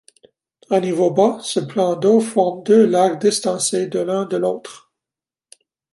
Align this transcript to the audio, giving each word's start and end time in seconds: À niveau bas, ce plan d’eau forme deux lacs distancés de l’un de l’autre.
À 0.71 0.79
niveau 0.79 1.11
bas, 1.11 1.37
ce 1.43 1.59
plan 1.59 1.95
d’eau 1.95 2.21
forme 2.21 2.63
deux 2.63 2.87
lacs 2.87 3.21
distancés 3.21 3.85
de 3.85 3.99
l’un 3.99 4.25
de 4.25 4.35
l’autre. 4.37 4.89